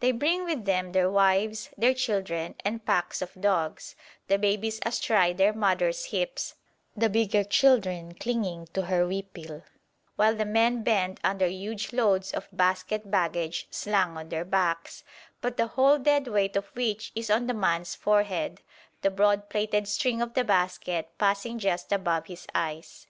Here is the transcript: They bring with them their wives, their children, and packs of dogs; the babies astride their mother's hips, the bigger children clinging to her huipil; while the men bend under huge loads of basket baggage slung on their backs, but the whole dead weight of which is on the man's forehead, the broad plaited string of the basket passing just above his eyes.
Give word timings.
They 0.00 0.10
bring 0.10 0.42
with 0.44 0.64
them 0.64 0.90
their 0.90 1.08
wives, 1.08 1.70
their 1.78 1.94
children, 1.94 2.56
and 2.64 2.84
packs 2.84 3.22
of 3.22 3.40
dogs; 3.40 3.94
the 4.26 4.36
babies 4.36 4.80
astride 4.84 5.38
their 5.38 5.52
mother's 5.52 6.06
hips, 6.06 6.56
the 6.96 7.08
bigger 7.08 7.44
children 7.44 8.14
clinging 8.14 8.66
to 8.72 8.86
her 8.86 9.04
huipil; 9.06 9.62
while 10.16 10.34
the 10.34 10.44
men 10.44 10.82
bend 10.82 11.20
under 11.22 11.46
huge 11.46 11.92
loads 11.92 12.32
of 12.32 12.48
basket 12.50 13.12
baggage 13.12 13.68
slung 13.70 14.16
on 14.18 14.28
their 14.28 14.44
backs, 14.44 15.04
but 15.40 15.56
the 15.56 15.68
whole 15.68 15.98
dead 15.98 16.26
weight 16.26 16.56
of 16.56 16.66
which 16.74 17.12
is 17.14 17.30
on 17.30 17.46
the 17.46 17.54
man's 17.54 17.94
forehead, 17.94 18.62
the 19.02 19.08
broad 19.10 19.48
plaited 19.48 19.86
string 19.86 20.20
of 20.20 20.34
the 20.34 20.42
basket 20.42 21.10
passing 21.16 21.60
just 21.60 21.92
above 21.92 22.26
his 22.26 22.44
eyes. 22.56 23.06